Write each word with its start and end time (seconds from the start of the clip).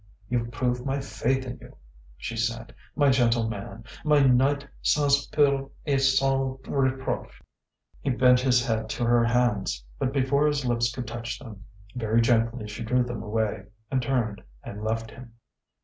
"You've 0.29 0.49
proved 0.49 0.83
my 0.83 0.99
faith 0.99 1.45
in 1.45 1.59
you," 1.61 1.77
she 2.17 2.35
said 2.35 2.73
"my 2.95 3.11
gentle 3.11 3.47
man 3.47 3.83
my 4.03 4.19
knight 4.23 4.65
sans 4.81 5.27
peur 5.27 5.69
et 5.85 5.99
sans 6.01 6.57
reproche!" 6.67 7.39
He 8.01 8.09
bent 8.09 8.39
his 8.39 8.65
head 8.65 8.89
to 8.89 9.03
her 9.05 9.23
hands, 9.23 9.85
but 9.99 10.11
before 10.11 10.47
his 10.47 10.65
lips 10.65 10.91
could 10.91 11.05
touch 11.07 11.37
them, 11.37 11.65
very 11.93 12.19
gently 12.19 12.67
she 12.67 12.83
drew 12.83 13.03
them 13.03 13.21
away, 13.21 13.65
and 13.91 14.01
turned 14.01 14.41
and 14.63 14.83
left 14.83 15.11
him. 15.11 15.33